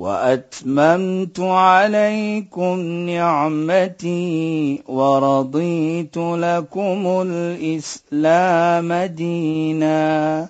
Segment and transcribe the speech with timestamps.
[0.00, 2.76] وأتممت عليكم
[3.12, 10.48] نعمتي ورضيت لكم الإسلام دينا.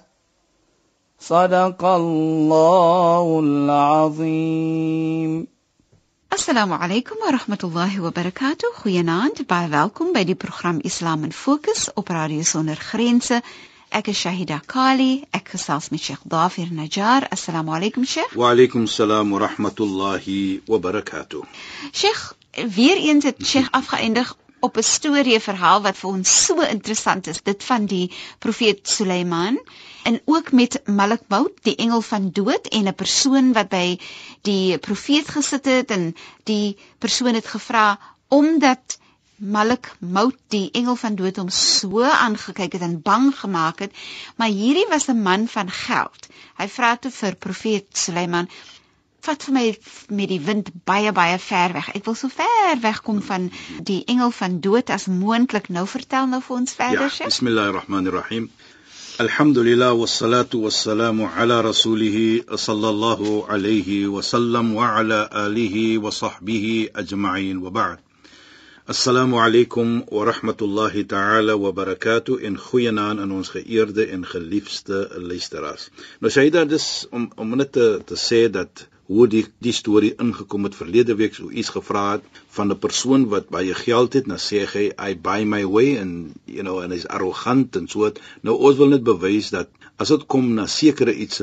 [1.20, 5.46] صدق الله العظيم.
[6.32, 8.68] السلام عليكم ورحمة الله وبركاته.
[8.82, 13.42] خيانات بعد ذلكم بدي برنامج إسلام فوكس أوبراديو سونر خرينسة
[13.90, 15.24] Ek is Shahida Kali.
[15.34, 17.24] Ek gesels met Sheikh Dafir Najjar.
[17.36, 18.36] Assalamu alaykum Sheikh.
[18.38, 21.42] Wa alaykum salaam wa rahmatullahi wa barakatuh.
[21.92, 22.20] Sheikh,
[22.76, 24.30] weer eens het Sheikh afgeëindig
[24.60, 29.58] op 'n storie verhaal wat vir ons so interessant is, dit van die profeet Suleiman
[30.04, 33.98] en ook met Malik Maut, die engel van dood en 'n persoon wat by
[34.42, 38.98] die profeet gesit het en die persoon het gevra omdat
[39.40, 43.94] Malik Maut die engel van dood hom so aangekyk het en bang gemaak het,
[44.36, 46.28] maar hierdie was 'n man van geld.
[46.58, 48.48] Hy vra toe vir profeet Suleiman:
[49.20, 51.88] "Vat vir my met die wind baie baie ver weg.
[51.94, 53.50] Ek wil so ver weg kom van
[53.82, 55.68] die engel van dood as moontlik.
[55.68, 58.50] Nou vertel nou vir ons verder, ja, Sheikh." Bismillahirrahmanirrahim.
[59.18, 67.60] Alhamdulillah wassalatu wassalamu ala rasulih sallallahu alayhi wa sallam wa ala alihi wa sahbihi ajma'in
[67.60, 68.09] wa ba'd.
[68.90, 74.96] Assalamu alaykum wa rahmatullahi ta'ala wa barakatuh in goeienaand aan ons geëerde en geliefde
[75.30, 75.84] luisteraars.
[76.18, 80.10] Nou sê dit is om om net te te sê dat hoe die die storie
[80.24, 84.26] ingekom het verlede week so iets gevra het van 'n persoon wat baie geld het,
[84.26, 88.10] nou sê hy I buy my way en you know en hy's arrogant en so.
[88.42, 89.70] Nou ons wil net bewys dat
[90.02, 91.42] as dit kom na sekere iets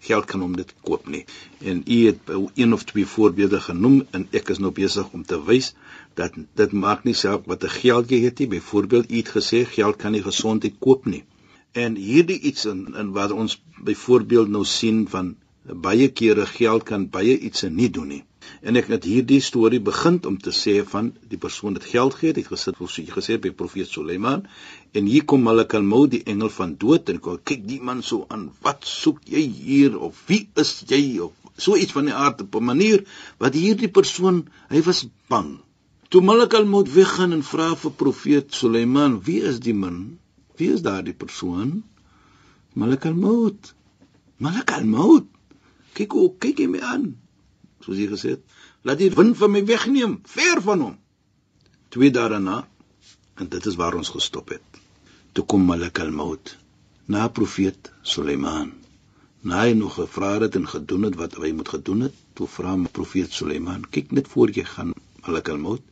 [0.00, 1.24] geld kan om dit koop nie.
[1.60, 2.18] En u het
[2.54, 5.74] een of twee voorbeelde genoem en ek is nou besig om te wys
[6.16, 8.48] dat dit maak nie saak wat 'n geldjie het nie.
[8.56, 11.24] Byvoorbeeld, u het gesê geld kan nie gesondheid koop nie.
[11.72, 15.36] En hierdie iets in in wat ons byvoorbeeld nou sien van
[15.74, 18.24] baie kere geld kan baie iets nie doen nie.
[18.62, 22.32] En ek het hierdie storie begin om te sê van die persoon wat geld gee,
[22.32, 24.46] het gesit wat so gesê by profeet Suleiman
[24.92, 28.24] en hier kom Malik al-Maut die engel van dood en kom kyk die man so
[28.28, 32.40] aan, wat soek jy hier of wie is jy of so iets van die aard
[32.46, 33.04] op 'n manier
[33.38, 35.56] wat hierdie persoon, hy was bang.
[36.08, 40.18] Toe Malakal moet weggaan en vra vir profeet Suleiman, wie is die man?
[40.54, 41.80] Wie is daardie persoon?
[42.78, 43.72] Malakal moet.
[44.38, 45.26] Malakal moet.
[45.98, 47.08] Kyk hoe kyk hy my aan.
[47.82, 48.44] Soos hy gesê het,
[48.86, 50.94] laat die wind van my wegneem, ver van hom.
[51.90, 52.60] Twee daarna,
[53.34, 54.80] en dit is waar ons gestop het.
[55.34, 56.54] Toe kom Malakal moet
[57.10, 58.70] na profeet Suleiman.
[59.42, 62.78] Na hy nog gevra het en gedoen het wat hy moet gedoen het, toe vra
[62.94, 64.94] profeet Suleiman, kyk net voor jy gaan,
[65.26, 65.82] Malakal moet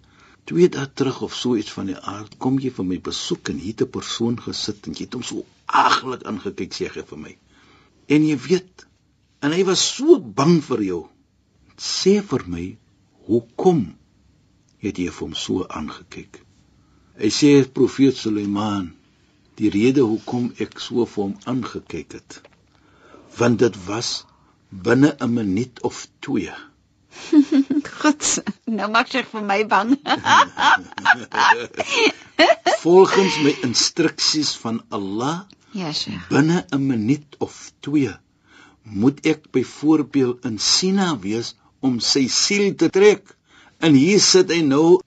[0.51, 3.61] 2 dae terug of so iets van die aard kom jy vir my besoek en
[3.65, 5.45] hier te persoon gesit en jy het hom so
[5.83, 7.33] aaglik aangekyk sê hy vir my.
[8.13, 8.85] En jy weet,
[9.41, 11.01] en hy was so bang vir jou.
[11.81, 12.65] Sê vir my,
[13.29, 13.87] hoekom
[14.85, 16.43] het jy hom so aangekyk?
[17.23, 18.91] Hy sê profeet Suleiman,
[19.57, 22.41] die rede hoekom ek so vir hom aangekyk het,
[23.39, 24.13] want dit was
[24.69, 26.53] binne 'n minuut of 2
[28.05, 28.21] God,
[28.69, 29.95] nou maak jy vir my bang.
[32.85, 36.27] Volgens my instruksies van Allah, ja, Sheikh.
[36.29, 38.13] Binne 'n minuut of 2
[39.01, 43.25] moet ek byvoorbeeld in Sina wees om sy siel te trek.
[43.81, 45.01] En hier sit hy nou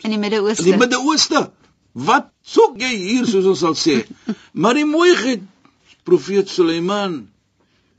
[0.00, 0.64] in die Midde-Ooste.
[0.64, 1.50] In die Midde-Ooste.
[1.92, 4.00] Wat soek jy hier soos ons sal sê?
[4.60, 5.44] maar die mooiheid
[6.08, 7.26] profeet Suleiman,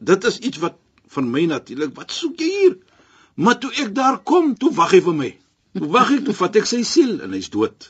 [0.01, 0.81] dit is iets wat
[1.13, 2.77] van my natuurlik, wat soek jy hier?
[3.39, 5.29] Maar toe ek daar kom, toe wag hy vir my.
[5.77, 7.87] Toe wag ek, toe vat ek sy siel en hy's dood.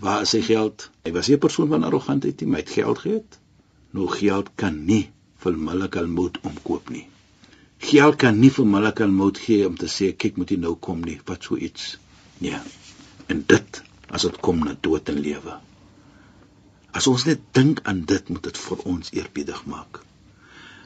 [0.00, 0.86] Waar is sy geld?
[1.04, 3.38] Hy was 'n persoon van arrogantheid, hy het geld gehad.
[3.92, 5.10] Nou geld kan nie
[5.42, 7.06] vir Malik al-Maut omkoop nie.
[7.78, 11.00] Geld kan nie vir Malik al-Maut gee om te sê kyk moet jy nou kom
[11.04, 11.98] nie, wat so iets.
[12.38, 12.60] Nee.
[13.28, 15.58] En dit as dit kom na dood en lewe.
[16.92, 20.00] As ons net dink aan dit, moet dit vir ons eerbiedig maak.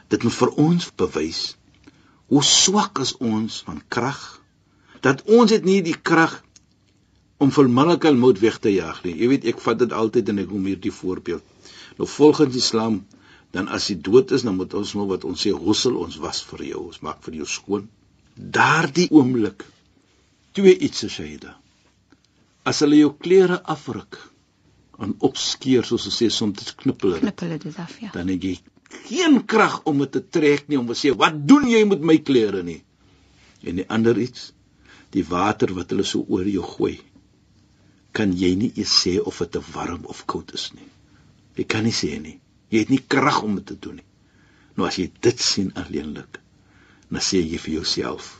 [0.07, 1.55] Dit moet vir ons bewys
[2.31, 4.21] hoe swak is ons van krag
[5.05, 6.39] dat ons het nie die krag
[7.37, 9.13] om vir Malakal moet weg te jaag nie.
[9.19, 11.43] Jy weet ek vat dit altyd en ek noem hierdie voorbeeld.
[11.99, 13.03] Nou volgens Islam
[13.55, 16.41] dan as jy dood is dan moet ons nou wat ons sê hossel ons was
[16.49, 17.85] vir jou, ons maak vir jou skoon.
[18.35, 19.63] Daardie oomblik
[20.55, 21.53] twee iets se Shaida.
[22.67, 24.17] As hulle jou klere afruk
[24.99, 28.11] en opskeer soos hulle sê soms knippel hulle, Knip hulle dit af, ja.
[28.15, 28.55] dan het jy
[29.05, 32.17] geen krag om dit te trek nie om te sê wat doen jy met my
[32.27, 32.81] klere nie.
[33.65, 34.51] En die ander iets,
[35.15, 36.97] die water wat hulle so oor jou gooi,
[38.15, 40.87] kan jy nie eens sê of dit te warm of koud is nie.
[41.55, 42.37] Jy kan nie sê nie.
[42.71, 44.07] Jy het nie krag om dit te doen nie.
[44.75, 46.39] Nou as jy dit sien alleenlik,
[47.09, 48.33] dan sê jy vir jouself,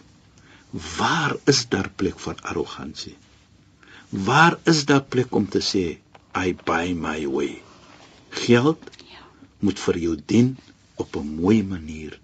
[0.98, 3.16] waar is daar plek vir arrogansie?
[4.12, 5.86] Waar is daar plek om te sê
[6.36, 7.62] I buy my way?
[8.36, 8.84] Geld
[9.66, 10.56] moet vir jou dien
[11.04, 12.20] op 'n mooi manier.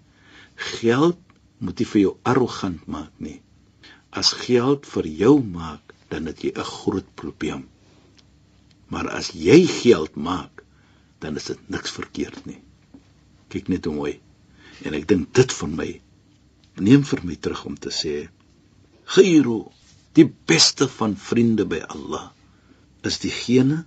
[0.54, 1.18] Geld
[1.58, 3.40] moet nie vir jou arrogant maak nie.
[4.10, 7.68] As geld vir jou maak, dan het jy 'n groot probleem.
[8.88, 10.64] Maar as jy geld maak,
[11.18, 12.60] dan is dit niks verkeerd nie.
[13.48, 14.20] Kyk net hoe mooi.
[14.84, 16.00] En ek dink dit vir my
[16.80, 18.28] neem vir my terug om te sê
[19.12, 19.68] Khairu,
[20.16, 22.30] die beste van vriende by Allah
[23.04, 23.82] is diegene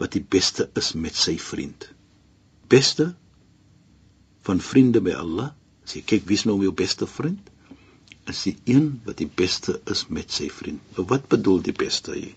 [0.00, 1.88] wat die beste is met sy vriend.
[2.68, 3.14] Beste
[4.46, 5.52] van vriende by Allah,
[5.84, 7.50] as jy kyk wie's nou jou beste vriend,
[8.30, 10.82] is die een wat die beste is met sy vriend.
[10.96, 12.34] Nou wat bedoel die beste hier?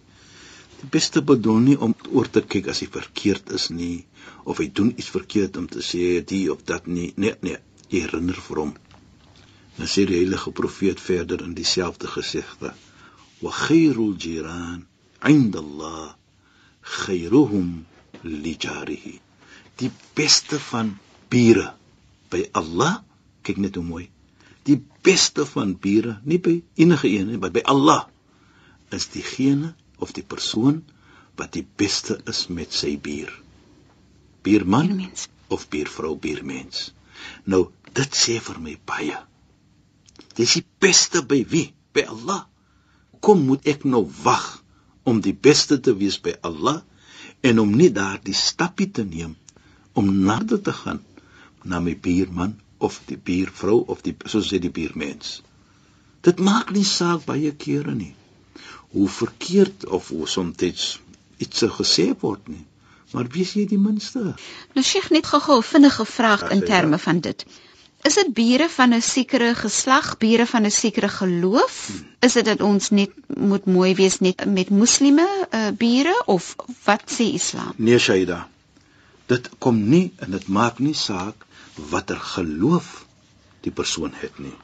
[0.80, 4.06] Die beste bedoel nie om oor te kyk as hy verkeerd is nie
[4.46, 7.10] of hy doen iets verkeerd om te sê die of dat nie.
[7.18, 7.58] Nee, nee,
[7.90, 8.76] jy herinner vir hom.
[9.80, 12.76] Dan sê die heilige profeet verder in dieselfde gesigte:
[13.42, 14.86] "Wa khairul jiran
[15.26, 16.16] 'inda Allah
[17.00, 17.74] khairuhum
[18.24, 19.18] li jarihi."
[19.80, 20.98] Die beste van
[21.32, 21.70] bure
[22.30, 23.00] by Allah,
[23.48, 24.06] kyk net hoe mooi.
[24.68, 24.78] Die
[25.08, 28.04] beste van bure, nie by enige een nie, maar by Allah
[28.96, 29.72] is diegene
[30.04, 30.82] of die persoon
[31.40, 33.32] wat die beste is met sy buur.
[34.44, 35.28] Buurman Buurmens.
[35.48, 36.90] of buurvrou, buurmens.
[37.44, 39.18] Nou, dit sê vir my baie.
[40.36, 41.70] Dis die beste by wie?
[41.96, 42.44] By Allah.
[43.24, 44.60] Kom moet ek nou wag
[45.08, 46.82] om die beste te wees by Allah
[47.42, 49.36] en om nie daardie stappie te neem
[50.00, 51.04] om nader te gaan
[51.64, 55.40] na my buurman of die buurvrou of die soos sê die buurmens.
[56.28, 58.14] Dit maak nie saak baie kere nie
[58.90, 61.00] hoe verkeerd of hoe soms
[61.38, 62.66] iets so gesê word nie.
[63.12, 64.34] Maar wees jy die minste?
[64.76, 67.04] Nou Sheikh net gou-gou 'n vinnige vraag Ja, in sê terme ja.
[67.04, 67.46] van dit.
[68.04, 71.88] Is dit bure van 'n sekere geslag, bure van 'n sekere geloof?
[71.88, 72.06] Hmm.
[72.20, 77.04] Is dit dat ons net moet mooi wees net met moslime uh, bure of wat
[77.06, 77.74] sê Islam?
[77.76, 78.48] Nee, Shaida.
[79.30, 81.46] Dit kom nie en dit maak nie saak
[81.92, 82.90] watter geloof
[83.66, 84.56] die persoon het nie.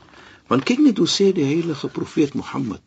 [0.50, 2.82] Want kyk net hoe sê die heilige profeet Mohammed,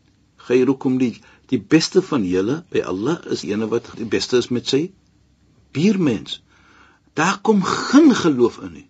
[0.47, 1.13] "Khairukum li
[1.53, 4.91] die beste van julle by Allah is ene wat die beste is met sy
[5.73, 6.41] buurmens."
[7.15, 8.89] Daar kom geen geloof in nie.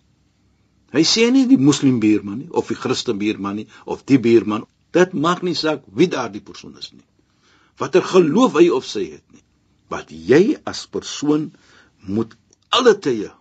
[0.93, 4.65] Hy sê nie die moslim buurman nie of die Christen buurman nie of die buurman.
[4.91, 7.05] Dit maak nie saak wie daardie persoon is nie.
[7.77, 9.43] Watter geloof hy of sy het nie.
[9.89, 11.51] Wat jy as persoon
[12.05, 12.35] moet
[12.69, 13.31] alle tye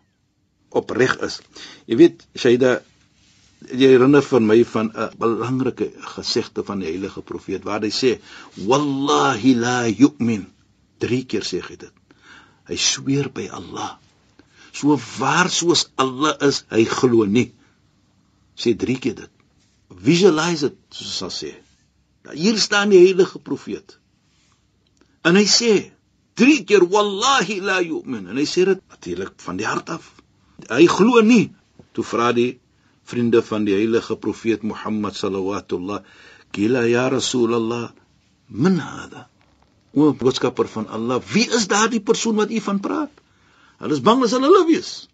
[0.79, 1.41] opreg is.
[1.89, 2.79] Jy weet, Shaida,
[3.69, 8.19] jy herinner vir my van 'n belangrike gesegde van die heilige profeet waar hy sê,
[8.57, 10.47] "Wallahi la yu'min."
[10.99, 11.95] Drie keer sê hy dit.
[12.69, 13.99] Hy sweer by Allah.
[14.73, 17.53] So waar soos Allah is, hy glo nie.
[18.57, 19.31] Sê drie keer dit.
[19.89, 21.55] Visualize dit, soos sal sê.
[22.25, 23.99] Nou, Hier staan die heilige profeet.
[25.25, 25.73] En hy sê
[26.39, 30.09] drie keer wallahi la yu'min en hy sê dit natuurlik van die hart af.
[30.71, 31.51] Hy glo nie.
[31.95, 32.59] Toe vra die
[33.09, 36.03] vriende van die heilige profeet Mohammed sallallahu
[36.53, 37.91] kila ya rasulullah
[38.49, 39.29] min hada.
[39.95, 43.13] O boodskapper van Allah, wie is daardie persoon wat u van praat?
[43.79, 45.09] Hulle is bang as hulle hulle wees.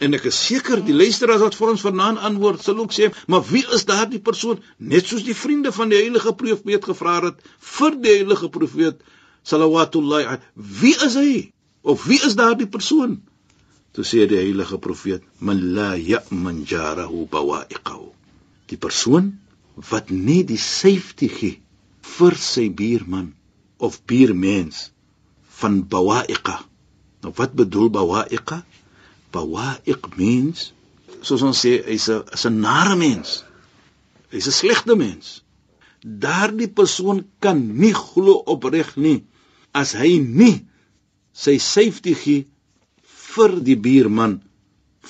[0.00, 3.42] En ek is seker die luisteraars wat vir ons vanaand antwoord sal ook sê, maar
[3.50, 4.62] wie is daardie persoon?
[4.78, 7.42] Net soos die vriende van die heilige profeet gevra het
[7.76, 9.02] vir die heilige profeet
[9.42, 11.52] sallallahu alayhi wie is hy?
[11.82, 13.20] Of wie is daardie persoon?
[13.96, 18.10] Toe sê die heilige profeet man la ya'man jarahu bawa'iqahu.
[18.68, 19.32] Die persoon
[19.90, 21.56] wat nie die safety gee
[22.16, 23.32] vir sy buurman
[23.80, 24.90] of buurmens
[25.60, 26.60] van bawa'iqa.
[27.24, 28.60] Nou wat bedoel bawa'iqa?
[29.32, 30.70] Bawa'iq means
[31.24, 33.42] soos ons sê hy's 'n is 'n nare mens.
[34.32, 35.42] Hy's 'n slegte mens.
[36.04, 39.24] Daardie persoon kan nie glo opreg nie
[39.76, 40.62] as hy nie
[41.32, 42.46] sy safety gee
[43.30, 44.40] vir die buurman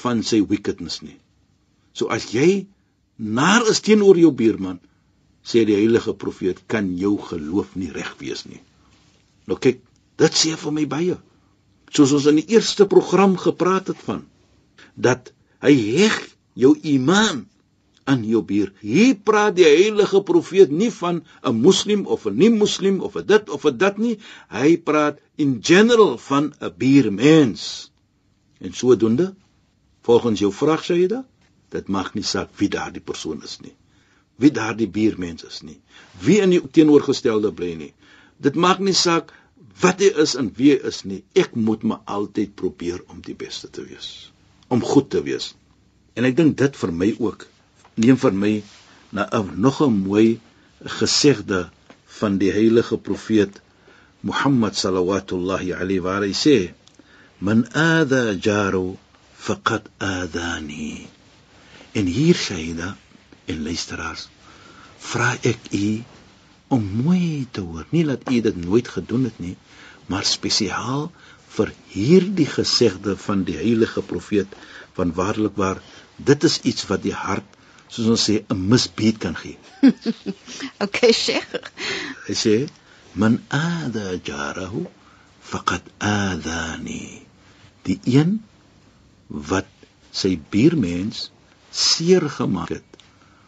[0.03, 1.17] van sy wickedness nie.
[1.97, 2.67] So as jy
[3.17, 4.79] naar is teenoor jou buurman,
[5.45, 8.61] sê die heilige profeet, kan jou geloof nie reg wees nie.
[9.49, 9.81] Nou kyk,
[10.21, 11.17] dit sê vir my baie.
[11.91, 14.23] Soos ons in die eerste program gepraat het van
[14.95, 15.33] dat
[15.65, 16.19] hy heg
[16.59, 17.47] jou iman
[18.13, 18.73] in jou buur.
[18.81, 23.51] Hier praat die heilige profeet nie van 'n moslim of 'n nie-moslim of 'n dit
[23.51, 24.19] of 'n dat nie.
[24.49, 27.91] Hy praat in general van 'n buurmens.
[28.61, 29.35] En sodoende,
[30.03, 31.25] volgens jou vraag sê jy da,
[31.69, 33.75] dit maak nie saak wie daardie persoon is nie.
[34.37, 35.81] Wie daardie buurmens is nie.
[36.21, 37.93] Wie in die teenoorgestelde bly nie.
[38.37, 39.33] Dit maak nie saak
[39.81, 41.23] wat hy is en wie hy is nie.
[41.37, 44.33] Ek moet my altyd probeer om die beste te wees,
[44.69, 45.55] om goed te wees.
[46.17, 47.47] En ek dink dit vir my ook
[47.97, 48.55] neem vir my
[49.13, 50.41] na 'n nog 'n mooi
[50.99, 51.71] gesegde
[52.21, 53.61] van die heilige profeet
[54.21, 56.59] Mohammed sallallahu alayhi wa alihi sê
[57.41, 58.97] man adha jaru
[59.47, 61.09] faqad adani
[61.93, 62.97] en hier Shaida
[63.47, 64.29] en luisteraars
[65.11, 66.03] vra ek u
[66.71, 67.87] om mooi te hoor.
[67.91, 69.57] Nie dat u dit nooit gedoen het nie
[70.11, 71.09] maar spesiaal
[71.55, 74.55] vir hierdie gesegde van die heilige profeet
[74.99, 75.81] van waarlik waar
[76.17, 77.59] dit is iets wat die hart
[77.91, 79.59] soos ons sê 'n misbeet kan gee.
[80.85, 81.71] okay, Sheikh.
[82.27, 82.55] Hy sê
[83.15, 84.87] man aada jarahu
[85.51, 87.27] faqad aadani.
[87.87, 88.39] Die een
[89.27, 89.71] wat
[90.13, 91.31] sy buurmens
[91.71, 92.91] seer gemaak het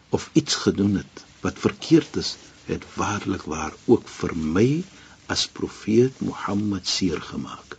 [0.09, 2.35] of iets gedoen het wat verkeerd is,
[2.65, 4.83] het waarlik waar ook vir my
[5.27, 7.77] as profeet Mohammed seer gemaak.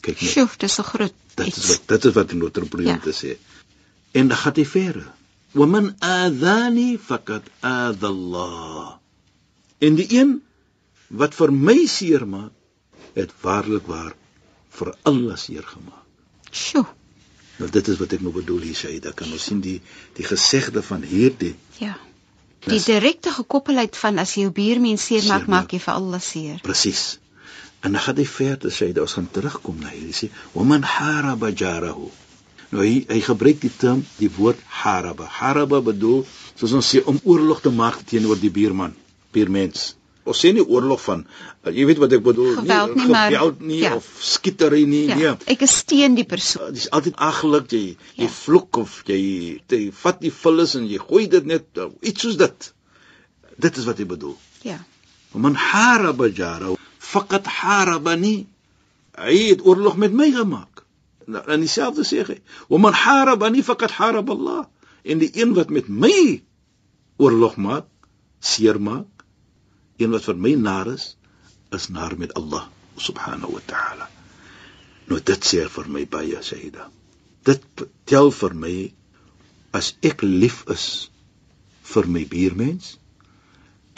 [0.00, 0.30] Kyk net.
[0.30, 1.14] Sjoe, dis so groot.
[1.34, 3.14] Dit is wat dit is wat die notarile ja.
[3.14, 3.34] sê.
[4.18, 5.08] En dan gaan hy verder.
[5.55, 8.97] ومن آذاني فقد آذى الله
[9.83, 10.41] en die een
[11.07, 12.51] wat vir my seer maak
[13.17, 14.13] het waarlik waar
[14.77, 16.85] vir Allah seer gemaak sjoe
[17.59, 19.79] nou dit is wat ek nou bedoel hier sê dat kan ons sien die
[20.17, 21.97] die gesegde van hierdie ja
[22.63, 26.63] die direkte gekoppelheid van as jy jou buurmens seer maak maak jy vir Allah seer
[26.65, 27.05] presies
[27.83, 31.49] en dan gaan hy verder sê dat ons gaan terugkom na hierdie sê ومن حارب
[31.63, 32.11] جاره
[32.74, 35.28] Nou hy hy gebruik die term die woord haraba.
[35.38, 36.24] Haraba bedoel
[36.58, 38.92] soos ons sê om oorlog te maak teenoor die buurman,
[39.32, 39.94] buurmens.
[40.28, 43.62] Ons sê nie oorlog van uh, jy weet wat ek bedoel, geweld nie, nie geweld
[43.70, 43.94] nie ja.
[43.96, 45.16] of skietery nie, ja.
[45.16, 45.30] nee.
[45.54, 46.66] Ek is teen die persoon.
[46.66, 47.84] Uh, Dit is altyd aglik jy
[48.18, 48.34] jy ja.
[48.34, 49.20] vloek of jy
[49.72, 52.68] jy vat die vullis en jy gooi dit net uh, iets soos dit.
[53.56, 54.36] Dit is wat hy bedoel.
[54.68, 54.76] Ja.
[55.32, 56.76] Man haraba jaro
[57.08, 58.42] faqat harabani.
[59.16, 60.84] Hy het oorlog met my gemaak
[61.28, 62.38] en dieselfde sê hy
[62.72, 64.64] wa man haraba ni faqad haraba Allah.
[65.04, 66.42] En die een wat met my
[67.16, 67.88] oorlog maak
[68.40, 69.24] seer maak
[69.98, 71.16] een wat vir my naar is
[71.76, 72.64] is naar met Allah
[72.96, 74.08] subhanahu wa ta'ala.
[75.08, 76.88] Nou dit sê vir my baie Sayyida
[77.48, 78.74] dit tel vir my
[79.78, 80.86] as ek lief is
[81.92, 82.96] vir my buurmens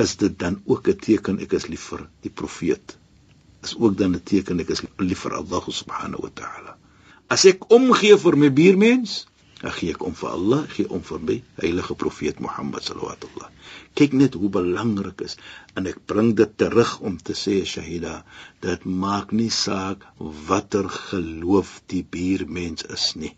[0.04, 2.96] is dit dan ook 'n teken ek is lief vir die profeet?
[3.62, 6.76] Is ook dan 'n teken ek is lief vir Allah subhanahu wa ta'ala
[7.30, 9.12] As ek omgee vir my buurmens,
[9.60, 13.50] dan gee ek om vir Allah, gee om vir my heilige profeet Mohammed sallallahu.
[13.98, 15.36] Kyk net hoe belangrik is
[15.78, 18.22] en ek bring dit terug om te sê Shahida,
[18.66, 20.06] dit maak nie saak
[20.48, 23.34] watter geloof die buurmens is nie.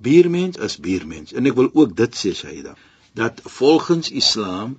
[0.00, 2.72] Buurmens is buurmens en ek wil ook dit sê Shahida,
[3.18, 4.78] dat volgens Islam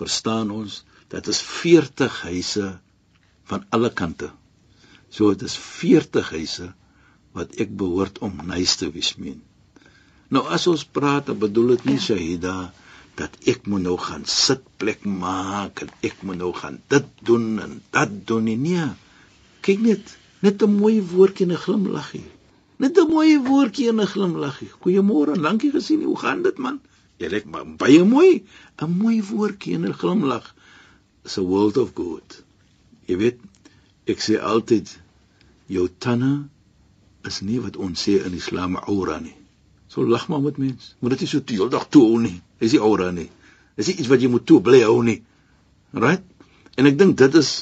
[0.00, 0.80] verstaan ons
[1.12, 2.72] dat is 40 huise
[3.52, 4.32] van alle kante.
[5.10, 6.72] So dit is 40 huise
[7.36, 9.42] wat ek behoort om nys te wees meen.
[10.32, 12.04] Nou as ons praat, dan bedoel dit nie ja.
[12.08, 12.56] Shahida
[13.16, 17.60] dat ek moet nou gaan sit plek maak en ek moet nou gaan dit doen
[17.64, 18.56] en dat doen nie.
[18.60, 18.88] Nee.
[19.64, 22.26] Kyk net, net 'n mooi woordjie en 'n glimlaggie.
[22.76, 24.70] Net 'n mooi woordjie en 'n glimlaggie.
[24.80, 26.02] Goeiemôre, dankie gesien.
[26.04, 26.80] Hoe gaan dit man?
[27.16, 27.46] Jy lyk
[27.80, 28.44] baie mooi.
[28.82, 30.54] 'n Mooi woordjie en 'n glimlag.
[31.24, 32.42] It's a world of good.
[33.06, 33.38] Jy weet,
[34.04, 34.98] ek sê altyd
[35.66, 36.48] jou tande
[37.26, 39.34] is nie wat ons sê in Islam aura nie.
[39.88, 40.94] So lag maar met mens.
[41.00, 42.36] Moet dit nie so die hele dag toe hou nie.
[42.60, 43.28] Dis nie aura nie.
[43.76, 45.20] Dis nie iets wat jy moet toe bly hou nie.
[45.92, 46.24] Right?
[46.76, 47.52] En ek dink dit is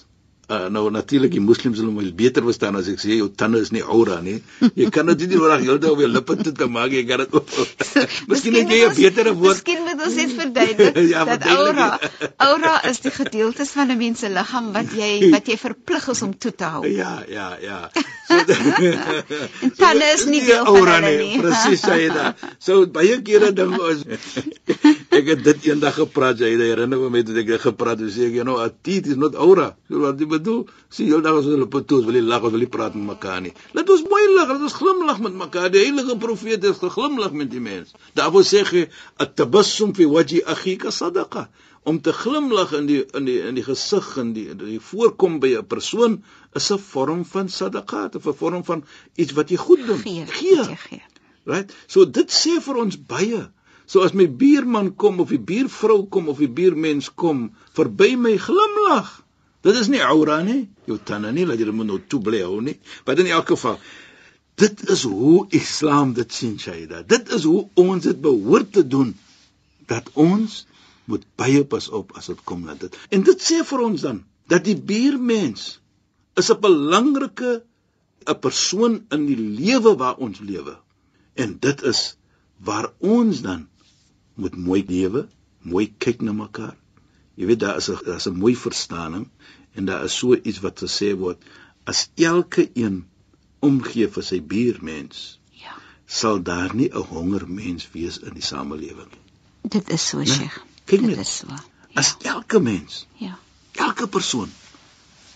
[0.48, 3.72] uh, nou natuurlik die moslems hulle moet beter verstaan as ek sê jou tande is
[3.74, 4.36] nie aura nie.
[4.76, 7.36] Jy kan dit nie nodig heeltyd op jou lippe toe te maak jy kan dit
[7.38, 7.54] op.
[8.30, 9.60] Miskien het jy 'n betere woord.
[9.60, 11.88] Miskien moet ons net verduidelik ja, dat aura
[12.48, 16.22] aura is die gedeeltes van 'n mens se liggaam wat jy wat jy verplig is
[16.22, 16.84] om toe te hou.
[16.88, 17.80] Ja, ja, ja.
[19.64, 21.16] En tande is nie deel van aura nie.
[21.18, 21.40] nie.
[21.42, 22.46] Presies dit.
[22.62, 24.04] So baie kere ding ons
[25.18, 28.46] ek het dit eendag gepraat jy herinner my met ek gepraat en sê ek you
[28.46, 29.72] know a teeth is not aura.
[29.88, 30.64] So wat jy bedoel?
[30.92, 33.54] Sien jy aldag as hulle patoes wil lag of wil jy praat met mekaar nie.
[33.76, 35.70] Laat ons mooi lag, laat ons glimlag met mekaar.
[35.74, 37.94] Die heilige profeet het geglimlag met die mens.
[38.18, 38.86] Daarvoor sê hy
[39.22, 41.48] at-tabassum fi wajhi akhika sadaqa
[41.84, 45.54] om te glimlag in die in die in die gesig en die die voorkom by
[45.58, 46.22] 'n persoon
[46.60, 49.98] is 'n vorm van sadaqat 'n vorm van iets wat jy goed doen.
[49.98, 50.24] Gee.
[50.88, 51.02] gee.
[51.44, 51.74] Right?
[51.86, 53.50] So dit sê vir ons baie
[53.86, 58.36] So as my buurman kom of die buurvrou kom of die buurmens kom verby my
[58.40, 59.10] glimlag.
[59.64, 60.64] Dit is nie aura nie.
[60.88, 62.78] Jou tande nie, laat jy moet nou toe bly hou nie.
[63.04, 63.78] Maar in elk geval
[64.60, 67.02] dit is hoe Islam dit sien Shaida.
[67.02, 69.12] Dit is hoe ons dit behoort te doen
[69.90, 70.62] dat ons
[71.04, 72.96] moet baie pas op as dit kom na dit.
[73.10, 75.80] En dit sê vir ons dan dat die buurmens
[76.40, 77.62] is 'n belangrike
[78.26, 80.76] 'n persoon in die lewe waar ons lewe.
[81.34, 82.16] En dit is
[82.58, 83.68] waar ons dan
[84.34, 85.28] moet mooi lewe,
[85.62, 86.76] mooi kyk na mekaar.
[87.34, 89.28] Jy weet daar is 'n daar's 'n mooi verstaaning
[89.74, 91.42] en daar is so iets wat gesê word
[91.84, 93.04] as elke een
[93.58, 95.40] omgee vir sy buurmens.
[95.50, 95.74] Ja.
[96.06, 99.24] Sal daar nie 'n honger mens wees in die samelewing nie.
[99.62, 100.64] Dit is so, Sheikh.
[100.84, 101.18] Kyk Dit net.
[101.18, 101.46] is so.
[101.94, 103.38] As elke mens, Ja.
[103.72, 104.50] elke persoon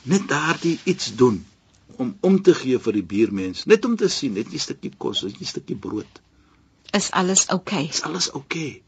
[0.02, 1.46] net daardie iets doen
[1.96, 5.22] om om te gee vir die buurmens, net om te sien, net 'n stukkie kos,
[5.22, 6.20] net 'n stukkie brood,
[6.92, 7.88] Is alles oukei?
[7.88, 8.66] is alles oukei.
[8.68, 8.82] Okay.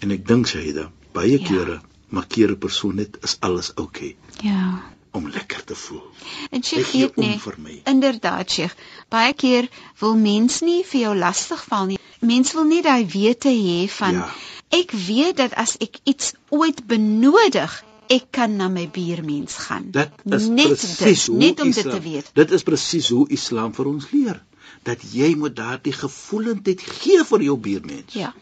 [0.00, 1.46] En ek dink sy da baie Ja.
[1.48, 4.82] kere markeer 'n persoon net is alles oukei okay, Ja.
[5.12, 6.02] om lekker te voel.
[6.50, 7.38] En Sheikh gee weet om nie.
[7.38, 7.80] vir my.
[7.84, 8.74] Inderdaad, Sheikh.
[9.08, 9.68] Baie keer
[9.98, 11.98] wil mens nie vir jou lastig val nie.
[12.20, 14.28] Mens wil nie daai wete hê van Ja.
[14.74, 17.72] Ek weet dat as ek iets ooit benodig,
[18.10, 19.90] ek kan na my buurmens gaan.
[19.94, 22.30] Dit is net presies dit, net om Islam, dit te weet.
[22.34, 24.40] Dit is presies hoe Islam vir ons leer
[24.86, 28.14] dat jy moet daardie gevoelendheid gee vir jou buurmens.
[28.16, 28.32] Ja.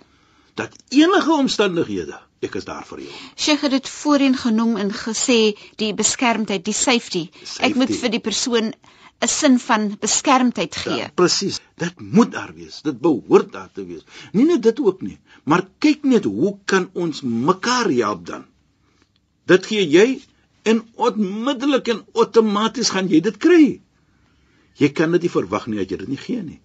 [0.59, 3.17] Dat enige omstandighede, ek is daar vir jou.
[3.37, 7.27] Sheikh het dit voorheen genoem en gesê die beskermdheid, die safety.
[7.43, 7.65] Safety.
[7.69, 8.73] Ek moet vir die persoon
[9.21, 10.97] 'n sin van beskermdheid gee.
[10.97, 11.59] Ja, presies.
[11.83, 12.83] Dit moet daar wees.
[12.83, 14.05] Dit behoort daar te wees.
[14.33, 18.45] Nie net dit ook nie, maar kyk net hoe kan ons mekaar help dan?
[19.47, 20.21] Dit gee jy
[20.63, 23.81] en onmiddellik en outomaties gaan jy dit kry.
[24.79, 26.61] Jy kan dit nie verwag nie dat jy dit nie gee nie.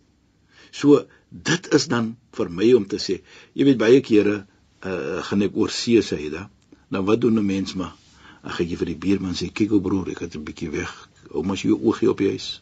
[0.71, 3.21] So dit is dan vir my om te sê,
[3.57, 4.43] jy weet baie kere
[4.85, 6.47] uh, gaan ek oor see sê jy da.
[6.93, 7.95] Nou wat doen 'n mens maar?
[8.43, 10.91] Ag jy vir die buurman sê, "Kyk ou broer, ek het 'n bietjie weg.
[11.31, 12.61] Hou maar jou oogie op die huis."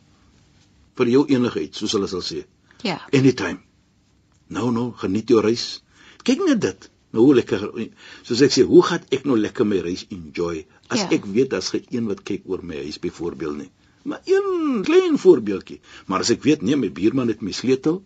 [0.95, 2.45] Vir jou enigheid, soos hulle sal sê.
[2.83, 3.01] Ja.
[3.13, 3.59] Anytime.
[4.47, 5.81] Nou nou, geniet jou reis.
[6.23, 6.89] Kyk net dit.
[7.11, 7.89] Nou hoe lekker.
[8.23, 11.09] Soos ek sê, hoe gaan ek nou lekker my reis enjoy as Ja.
[11.11, 13.71] ek weet daar's geen wat kyk oor my huis byvoorbeeld nie.
[14.03, 15.79] Maar een klein voorbeeldjie.
[16.05, 18.03] Maar as ek weet nee, my buurman het my sleutel.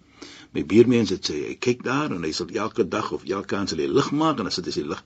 [0.55, 3.69] My buurmens het sê hy kyk daar en hy sal elke dag of elke aand
[3.69, 5.01] sal hy lig maak en as dit is die lig.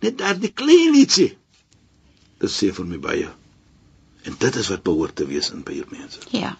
[0.00, 1.34] Net daardie klein ietsie.
[2.44, 3.30] Dit sê vir my baie.
[4.28, 6.20] En dit is wat behoort te wees in buurmense.
[6.32, 6.54] Ja.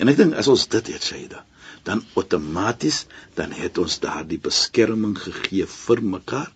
[0.00, 1.44] En ek dink as ons dit het Shaida,
[1.88, 3.04] dan outomaties
[3.38, 6.50] dan het ons daardie beskerming gegee vir mekaar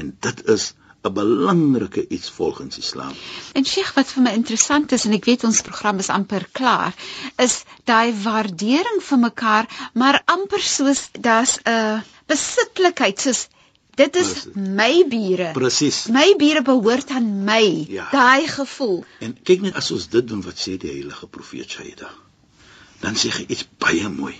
[0.00, 0.72] en dit is
[1.04, 3.12] 'n belangrike iets volgens Islam.
[3.56, 6.92] En Sheikh, wat vir my interessant is en ek weet ons program is amper klaar,
[7.36, 13.48] is daai waardering vir mekaar, maar amper soos daar's 'n besitlikheid soos
[14.00, 14.66] dit is Presies.
[14.80, 15.50] my bure.
[15.56, 16.00] Presies.
[16.12, 17.64] My bure behoort aan my.
[17.88, 18.08] Ja.
[18.12, 19.00] Daai gevoel.
[19.20, 22.10] En kyk net as ons dit doen wat sê die heilige profeet Shaida.
[23.00, 24.36] Dan sê hy iets baie mooi.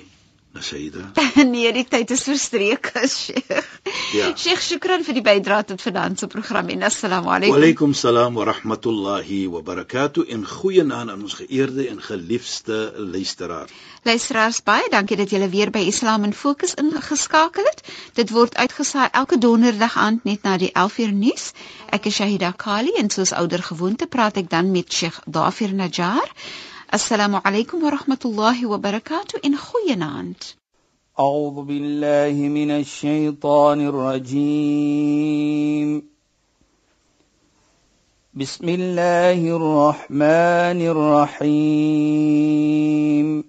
[0.59, 1.13] Shaida.
[1.47, 3.69] nee, die tyd is verstreek, Sheikh.
[4.13, 4.33] Ja.
[4.43, 7.57] Sheikh, shukran vir die bydrae tot vanaand se program en assalamu Wa alaykum.
[7.61, 13.71] alaykum salaam wa rahmatullahi wa barakatuh en goeie naam aan ons geëerde en geliefde luisteraar.
[14.03, 17.85] Luisteraars, baie dankie dat julle weer by Islam in Fokus ingeskakel het.
[18.19, 21.53] Dit word uitgesaai elke donderdag aand net na die 11uur nuus.
[21.95, 26.27] Ek is Shahida Kali en soos ouer gewoonte praat ek dan met Sheikh Dafir Najjar.
[26.93, 30.55] Alaykum wa rahmatullahi wa barakatuh en goeienaand.
[31.21, 36.03] أعوذ بالله من الشيطان الرجيم.
[38.35, 40.81] بسم الله الرحمن
[41.43, 43.45] الرحيم.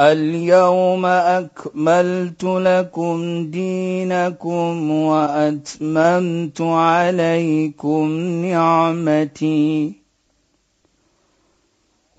[0.00, 8.10] اليوم أكملت لكم دينكم وأتممت عليكم
[8.44, 9.99] نعمتي.